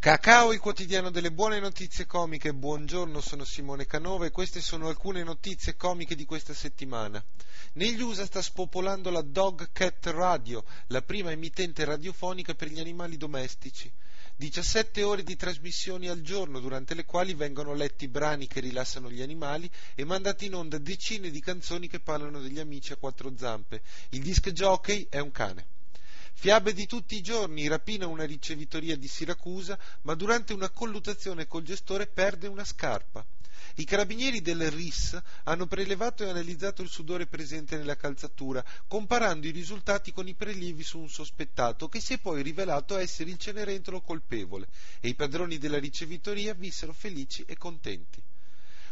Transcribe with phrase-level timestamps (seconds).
[0.00, 2.54] Cacao, il quotidiano delle buone notizie comiche.
[2.54, 7.22] Buongiorno, sono Simone Canova e queste sono alcune notizie comiche di questa settimana.
[7.74, 13.18] Negli USA sta spopolando la Dog Cat Radio, la prima emittente radiofonica per gli animali
[13.18, 13.92] domestici.
[14.36, 19.20] 17 ore di trasmissioni al giorno, durante le quali vengono letti brani che rilassano gli
[19.20, 23.82] animali e mandati in onda decine di canzoni che parlano degli amici a quattro zampe.
[24.12, 25.66] Il disc jockey è un cane.
[26.32, 31.62] Fiabe di tutti i giorni, rapina una ricevitoria di Siracusa, ma durante una colluttazione col
[31.62, 33.24] gestore perde una scarpa.
[33.76, 39.50] I carabinieri del RIS hanno prelevato e analizzato il sudore presente nella calzatura, comparando i
[39.52, 44.00] risultati con i prelievi su un sospettato, che si è poi rivelato essere il Cenerentolo
[44.00, 44.68] colpevole,
[45.00, 48.22] e i padroni della ricevitoria vissero felici e contenti.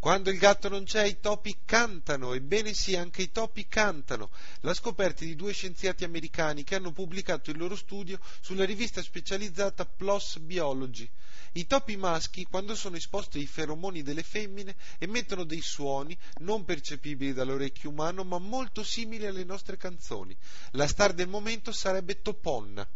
[0.00, 4.30] Quando il gatto non c'è, i topi cantano, ebbene sì, anche i topi cantano.
[4.60, 9.84] La scoperta di due scienziati americani che hanno pubblicato il loro studio sulla rivista specializzata
[9.84, 11.06] PLOS Biology.
[11.52, 17.34] I topi maschi, quando sono esposti ai feromoni delle femmine, emettono dei suoni non percepibili
[17.34, 20.34] dall'orecchio umano, ma molto simili alle nostre canzoni.
[20.70, 22.88] La star del momento sarebbe Toponna.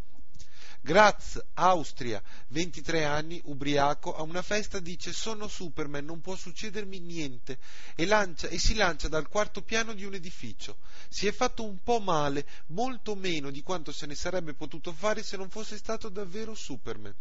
[0.85, 7.57] Graz, Austria, 23 anni, ubriaco, a una festa dice sono Superman, non può succedermi niente
[7.95, 10.77] e, lancia, e si lancia dal quarto piano di un edificio.
[11.09, 15.23] Si è fatto un po' male, molto meno di quanto se ne sarebbe potuto fare
[15.23, 17.15] se non fosse stato davvero Superman.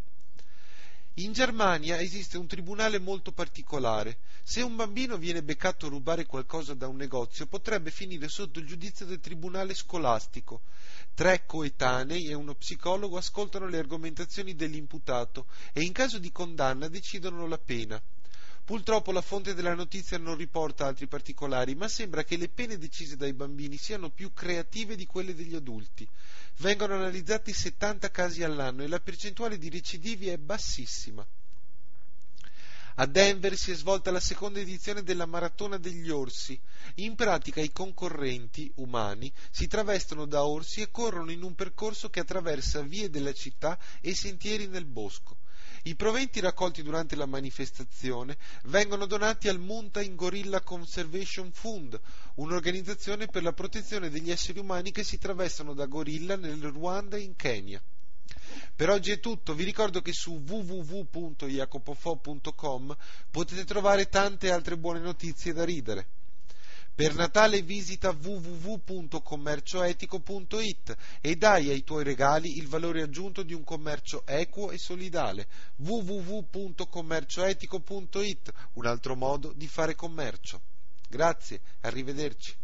[1.18, 4.18] In Germania esiste un tribunale molto particolare.
[4.42, 8.66] Se un bambino viene beccato a rubare qualcosa da un negozio, potrebbe finire sotto il
[8.66, 10.62] giudizio del tribunale scolastico.
[11.14, 17.46] Tre coetanei e uno psicologo ascoltano le argomentazioni dell'imputato e in caso di condanna decidono
[17.46, 18.02] la pena.
[18.64, 23.14] Purtroppo la fonte della notizia non riporta altri particolari, ma sembra che le pene decise
[23.14, 26.08] dai bambini siano più creative di quelle degli adulti.
[26.58, 31.26] Vengono analizzati 70 casi all'anno e la percentuale di recidivi è bassissima.
[32.98, 36.58] A Denver si è svolta la seconda edizione della Maratona degli Orsi.
[36.96, 42.20] In pratica i concorrenti, umani, si travestono da orsi e corrono in un percorso che
[42.20, 45.36] attraversa vie della città e sentieri nel bosco.
[45.86, 52.00] I proventi raccolti durante la manifestazione vengono donati al Mountain Gorilla Conservation Fund,
[52.36, 57.20] un'organizzazione per la protezione degli esseri umani che si travestono da gorilla nel Ruanda e
[57.20, 57.82] in Kenya.
[58.74, 62.96] Per oggi è tutto, vi ricordo che su www.jacopofo.com
[63.30, 66.06] potete trovare tante altre buone notizie da ridere.
[66.96, 74.24] Per Natale visita www.commercioetico.it e dai ai tuoi regali il valore aggiunto di un commercio
[74.24, 75.48] equo e solidale.
[75.78, 80.60] www.commercioetico.it, un altro modo di fare commercio.
[81.08, 82.54] Grazie, arrivederci.